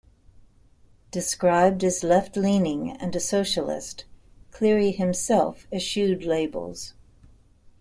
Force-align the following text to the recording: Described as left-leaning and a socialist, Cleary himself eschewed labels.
Described 1.11 1.83
as 1.83 2.03
left-leaning 2.03 2.89
and 2.93 3.15
a 3.15 3.19
socialist, 3.19 4.05
Cleary 4.49 4.89
himself 4.89 5.67
eschewed 5.71 6.23
labels. 6.23 6.95